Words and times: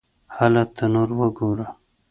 _هله! 0.37 0.61
تنور 0.75 1.09
وګوره! 1.19 1.67